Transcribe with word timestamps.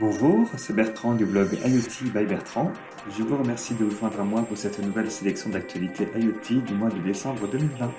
Bonjour, 0.00 0.46
c'est 0.56 0.76
Bertrand 0.76 1.16
du 1.16 1.26
blog 1.26 1.48
IoT 1.54 2.12
by 2.14 2.24
Bertrand. 2.24 2.70
Je 3.10 3.20
vous 3.24 3.36
remercie 3.36 3.74
de 3.74 3.82
vous 3.82 3.90
joindre 3.90 4.20
à 4.20 4.22
moi 4.22 4.42
pour 4.42 4.56
cette 4.56 4.80
nouvelle 4.80 5.10
sélection 5.10 5.50
d'actualités 5.50 6.06
IoT 6.16 6.60
du 6.64 6.72
mois 6.72 6.88
de 6.88 7.00
décembre 7.00 7.48
2020. 7.50 7.90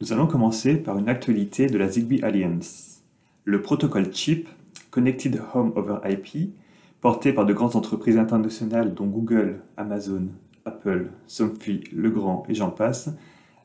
Nous 0.00 0.12
allons 0.14 0.26
commencer 0.26 0.76
par 0.76 0.96
une 0.96 1.10
actualité 1.10 1.66
de 1.66 1.76
la 1.76 1.88
Zigbee 1.88 2.22
Alliance. 2.22 3.02
Le 3.44 3.60
protocole 3.60 4.10
CHIP, 4.10 4.48
Connected 4.90 5.42
Home 5.52 5.74
over 5.76 5.98
IP, 6.08 6.54
porté 7.02 7.34
par 7.34 7.44
de 7.44 7.52
grandes 7.52 7.76
entreprises 7.76 8.16
internationales 8.16 8.94
dont 8.94 9.08
Google, 9.08 9.60
Amazon, 9.76 10.28
Apple, 10.64 11.10
Somfy, 11.26 11.84
Legrand 11.92 12.44
et 12.48 12.54
j'en 12.54 12.70
passe, 12.70 13.10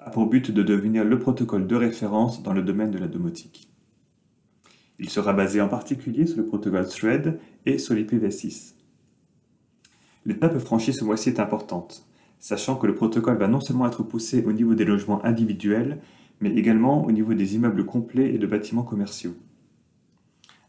a 0.05 0.09
pour 0.09 0.27
but 0.27 0.51
de 0.51 0.63
devenir 0.63 1.05
le 1.05 1.17
protocole 1.17 1.65
de 1.65 1.75
référence 1.75 2.43
dans 2.43 2.53
le 2.53 2.61
domaine 2.61 2.91
de 2.91 2.97
la 2.97 3.07
domotique. 3.07 3.69
Il 4.99 5.09
sera 5.09 5.33
basé 5.33 5.61
en 5.61 5.69
particulier 5.69 6.27
sur 6.27 6.37
le 6.37 6.45
protocole 6.45 6.87
Thread 6.87 7.39
et 7.65 7.77
sur 7.77 7.95
l'IPv6. 7.95 8.73
L'étape 10.25 10.57
franchie 10.59 10.93
ce 10.93 11.03
mois-ci 11.03 11.29
est 11.29 11.39
importante, 11.39 12.05
sachant 12.39 12.75
que 12.75 12.87
le 12.87 12.95
protocole 12.95 13.37
va 13.37 13.47
non 13.47 13.61
seulement 13.61 13.87
être 13.87 14.03
poussé 14.03 14.43
au 14.45 14.51
niveau 14.51 14.75
des 14.75 14.85
logements 14.85 15.23
individuels, 15.25 15.99
mais 16.41 16.53
également 16.53 17.05
au 17.05 17.11
niveau 17.11 17.33
des 17.33 17.55
immeubles 17.55 17.85
complets 17.85 18.33
et 18.33 18.37
de 18.37 18.47
bâtiments 18.47 18.83
commerciaux. 18.83 19.35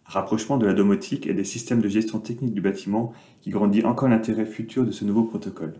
rapprochement 0.07 0.59
de 0.59 0.67
la 0.67 0.75
domotique 0.75 1.27
et 1.27 1.35
des 1.35 1.45
systèmes 1.45 1.81
de 1.81 1.89
gestion 1.89 2.21
technique 2.21 2.55
du 2.55 2.61
bâtiment 2.61 3.13
qui 3.41 3.51
grandit 3.51 3.85
encore 3.85 4.09
l'intérêt 4.09 4.47
futur 4.47 4.85
de 4.85 4.93
ce 4.93 5.05
nouveau 5.05 5.25
protocole. 5.25 5.75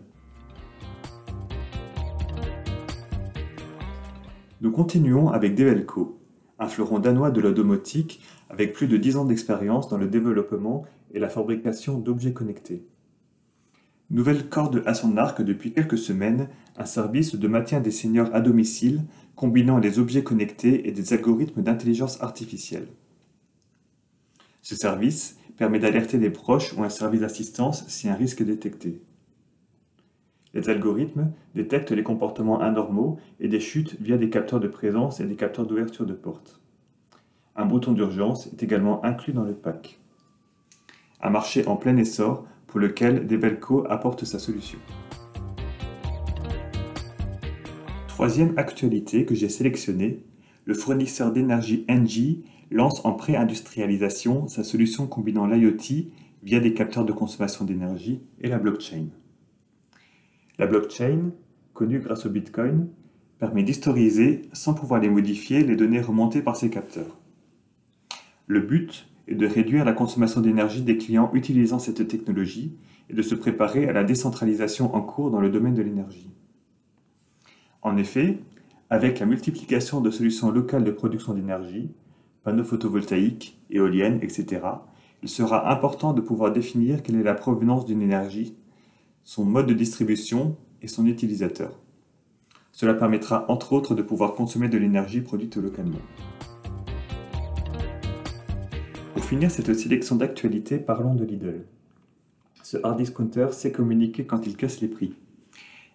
Nous 4.65 4.71
continuons 4.71 5.29
avec 5.29 5.53
Develco, 5.53 6.19
un 6.57 6.67
fleuron 6.67 6.97
danois 6.97 7.29
de 7.29 7.39
la 7.39 7.51
domotique 7.51 8.19
avec 8.49 8.73
plus 8.73 8.87
de 8.87 8.97
10 8.97 9.17
ans 9.17 9.25
d'expérience 9.25 9.89
dans 9.89 9.99
le 9.99 10.07
développement 10.07 10.85
et 11.13 11.19
la 11.19 11.29
fabrication 11.29 11.99
d'objets 11.99 12.33
connectés. 12.33 12.83
Nouvelle 14.09 14.49
corde 14.49 14.81
à 14.87 14.95
son 14.95 15.17
arc 15.17 15.43
depuis 15.43 15.71
quelques 15.71 15.99
semaines, 15.99 16.49
un 16.77 16.85
service 16.85 17.35
de 17.35 17.47
maintien 17.47 17.79
des 17.79 17.91
seniors 17.91 18.33
à 18.33 18.41
domicile 18.41 19.03
combinant 19.35 19.77
les 19.77 19.99
objets 19.99 20.23
connectés 20.23 20.89
et 20.89 20.91
des 20.91 21.13
algorithmes 21.13 21.61
d'intelligence 21.61 22.19
artificielle. 22.23 22.87
Ce 24.63 24.75
service 24.75 25.37
permet 25.57 25.77
d'alerter 25.77 26.17
les 26.17 26.31
proches 26.31 26.73
ou 26.73 26.81
un 26.81 26.89
service 26.89 27.21
d'assistance 27.21 27.87
si 27.87 28.09
un 28.09 28.15
risque 28.15 28.41
est 28.41 28.45
détecté. 28.45 29.03
Les 30.55 30.69
algorithmes 30.69 31.31
détectent 31.53 31.91
les 31.91 32.01
comportements 32.01 32.61
anormaux 32.61 33.19
et 33.41 33.49
des 33.49 33.59
chutes 33.59 33.97
via 33.99 34.15
des 34.17 34.29
capteurs 34.29 34.61
de 34.61 34.69
présence 34.69 35.19
et 35.19 35.25
des 35.25 35.35
capteurs 35.35 35.67
d'ouverture 35.67 36.05
de 36.05 36.13
porte. 36.13 36.61
Un 37.57 37.65
bouton 37.65 37.91
d'urgence 37.91 38.47
est 38.47 38.63
également 38.63 39.03
inclus 39.03 39.33
dans 39.33 39.43
le 39.43 39.53
pack. 39.53 39.99
Un 41.21 41.29
marché 41.29 41.67
en 41.67 41.75
plein 41.75 41.97
essor 41.97 42.45
pour 42.67 42.79
lequel 42.79 43.27
Develco 43.27 43.85
apporte 43.89 44.23
sa 44.23 44.39
solution. 44.39 44.79
Troisième 48.07 48.57
actualité 48.57 49.25
que 49.25 49.35
j'ai 49.35 49.49
sélectionnée, 49.49 50.23
le 50.63 50.73
fournisseur 50.73 51.33
d'énergie 51.33 51.85
Engie 51.89 52.45
lance 52.71 53.03
en 53.03 53.11
pré-industrialisation 53.11 54.47
sa 54.47 54.63
solution 54.63 55.05
combinant 55.05 55.47
l'IoT 55.47 56.11
via 56.43 56.61
des 56.61 56.73
capteurs 56.73 57.03
de 57.03 57.11
consommation 57.11 57.65
d'énergie 57.65 58.21
et 58.39 58.47
la 58.47 58.57
blockchain. 58.57 59.07
La 60.57 60.67
blockchain, 60.67 61.31
connue 61.73 61.99
grâce 61.99 62.25
au 62.25 62.29
Bitcoin, 62.29 62.87
permet 63.39 63.63
d'historiser, 63.63 64.43
sans 64.53 64.73
pouvoir 64.73 65.01
les 65.01 65.09
modifier, 65.09 65.63
les 65.63 65.75
données 65.75 66.01
remontées 66.01 66.41
par 66.41 66.55
ces 66.55 66.69
capteurs. 66.69 67.17
Le 68.47 68.61
but 68.61 69.07
est 69.27 69.35
de 69.35 69.47
réduire 69.47 69.83
la 69.83 69.93
consommation 69.93 70.39
d'énergie 70.39 70.81
des 70.81 70.97
clients 70.97 71.31
utilisant 71.33 71.79
cette 71.79 72.07
technologie 72.07 72.77
et 73.09 73.13
de 73.13 73.21
se 73.21 73.35
préparer 73.35 73.87
à 73.89 73.93
la 73.93 74.03
décentralisation 74.03 74.95
en 74.95 75.01
cours 75.01 75.31
dans 75.31 75.41
le 75.41 75.49
domaine 75.49 75.73
de 75.73 75.81
l'énergie. 75.81 76.29
En 77.81 77.97
effet, 77.97 78.39
avec 78.89 79.19
la 79.19 79.25
multiplication 79.25 79.99
de 79.99 80.11
solutions 80.11 80.51
locales 80.51 80.83
de 80.83 80.91
production 80.91 81.33
d'énergie, 81.33 81.91
panneaux 82.43 82.63
photovoltaïques, 82.63 83.59
éoliennes, 83.69 84.19
etc., 84.21 84.61
il 85.23 85.29
sera 85.29 85.71
important 85.71 86.13
de 86.13 86.21
pouvoir 86.21 86.51
définir 86.51 87.01
quelle 87.01 87.15
est 87.15 87.23
la 87.23 87.33
provenance 87.33 87.85
d'une 87.85 88.01
énergie 88.01 88.55
son 89.25 89.43
mode 89.43 89.65
de 89.65 89.73
distribution 89.73 90.55
et 90.83 90.87
son 90.87 91.07
utilisateur. 91.07 91.79
Cela 92.71 92.93
permettra 92.93 93.49
entre 93.49 93.73
autres 93.73 93.95
de 93.95 94.03
pouvoir 94.03 94.35
consommer 94.35 94.69
de 94.69 94.77
l'énergie 94.77 95.21
produite 95.21 95.57
localement. 95.57 95.99
Pour 99.15 99.25
finir 99.25 99.49
cette 99.49 99.73
sélection 99.73 100.15
d'actualités, 100.15 100.77
parlons 100.77 101.15
de 101.15 101.25
Lidl. 101.25 101.65
Ce 102.61 102.77
hard 102.83 102.97
discounter 102.97 103.47
sait 103.51 103.71
communiquer 103.71 104.25
quand 104.25 104.45
il 104.45 104.55
casse 104.55 104.79
les 104.79 104.87
prix. 104.87 105.15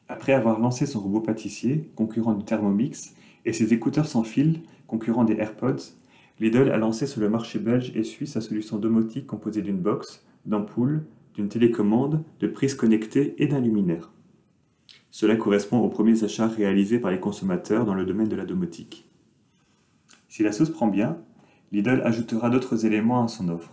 Après 0.08 0.32
avoir 0.32 0.58
lancé 0.58 0.84
son 0.84 0.98
robot 0.98 1.20
pâtissier, 1.20 1.88
concurrent 1.94 2.34
du 2.34 2.44
Thermomix, 2.44 3.14
et 3.44 3.52
ses 3.52 3.72
écouteurs 3.72 4.08
sans 4.08 4.24
fil, 4.24 4.62
concurrent 4.88 5.24
des 5.24 5.36
AirPods, 5.36 5.94
Lidl 6.40 6.68
a 6.72 6.78
lancé 6.78 7.06
sur 7.06 7.20
le 7.20 7.28
marché 7.28 7.60
belge 7.60 7.92
et 7.94 8.02
suisse 8.02 8.32
sa 8.32 8.40
solution 8.40 8.78
domotique 8.78 9.28
composée 9.28 9.62
d'une 9.62 9.78
box, 9.78 10.24
d'ampoules, 10.46 11.04
d'une 11.34 11.48
télécommande, 11.48 12.22
de 12.40 12.46
prises 12.46 12.74
connectées 12.74 13.34
et 13.38 13.46
d'un 13.46 13.60
luminaire. 13.60 14.10
Cela 15.10 15.36
correspond 15.36 15.78
aux 15.78 15.88
premiers 15.88 16.24
achats 16.24 16.48
réalisés 16.48 16.98
par 16.98 17.10
les 17.10 17.20
consommateurs 17.20 17.84
dans 17.84 17.94
le 17.94 18.04
domaine 18.04 18.28
de 18.28 18.36
la 18.36 18.44
domotique. 18.44 19.08
Si 20.28 20.42
la 20.42 20.52
sauce 20.52 20.70
prend 20.70 20.86
bien, 20.86 21.18
Lidl 21.72 22.02
ajoutera 22.04 22.50
d'autres 22.50 22.86
éléments 22.86 23.24
à 23.24 23.28
son 23.28 23.48
offre. 23.48 23.72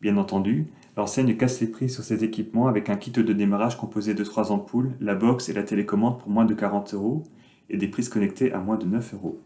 Bien 0.00 0.16
entendu, 0.16 0.66
l'enseigne 0.96 1.36
casse 1.36 1.60
les 1.60 1.66
prix 1.66 1.88
sur 1.88 2.04
ses 2.04 2.24
équipements 2.24 2.68
avec 2.68 2.90
un 2.90 2.96
kit 2.96 3.10
de 3.10 3.32
démarrage 3.32 3.78
composé 3.78 4.14
de 4.14 4.24
trois 4.24 4.52
ampoules, 4.52 4.94
la 5.00 5.14
box 5.14 5.48
et 5.48 5.52
la 5.52 5.62
télécommande 5.62 6.18
pour 6.18 6.30
moins 6.30 6.44
de 6.44 6.54
40 6.54 6.94
euros 6.94 7.22
et 7.70 7.76
des 7.76 7.88
prises 7.88 8.08
connectées 8.08 8.52
à 8.52 8.60
moins 8.60 8.76
de 8.76 8.86
9 8.86 9.14
euros. 9.14 9.40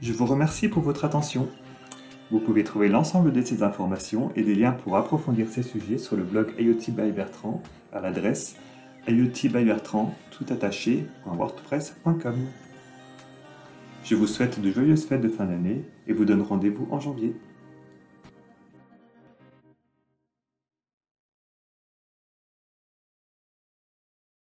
Je 0.00 0.12
vous 0.12 0.26
remercie 0.26 0.68
pour 0.68 0.82
votre 0.82 1.04
attention. 1.04 1.48
Vous 2.34 2.40
pouvez 2.40 2.64
trouver 2.64 2.88
l'ensemble 2.88 3.32
de 3.32 3.40
ces 3.42 3.62
informations 3.62 4.32
et 4.34 4.42
des 4.42 4.56
liens 4.56 4.72
pour 4.72 4.96
approfondir 4.96 5.46
ces 5.48 5.62
sujets 5.62 5.98
sur 5.98 6.16
le 6.16 6.24
blog 6.24 6.52
IoT 6.58 6.80
by 6.88 7.12
Bertrand 7.12 7.62
à 7.92 8.00
l'adresse 8.00 8.56
iotbybertrand 9.06 10.12
tout 10.32 10.44
Je 14.02 14.14
vous 14.16 14.26
souhaite 14.26 14.60
de 14.60 14.68
joyeuses 14.72 15.06
fêtes 15.06 15.20
de 15.20 15.28
fin 15.28 15.44
d'année 15.44 15.84
et 16.08 16.12
vous 16.12 16.24
donne 16.24 16.42
rendez-vous 16.42 16.88
en 16.90 16.98
janvier. 16.98 17.36